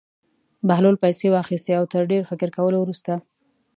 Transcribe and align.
بهلول 0.67 0.95
پېسې 1.03 1.27
واخیستې 1.31 1.71
او 1.79 1.85
تر 1.93 2.03
ډېر 2.11 2.21
فکر 2.31 2.49
کولو 2.57 2.77
وروسته. 2.81 3.13